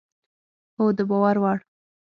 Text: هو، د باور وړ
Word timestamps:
هو، 0.77 0.85
د 0.97 0.99
باور 1.09 1.35
وړ 1.43 1.57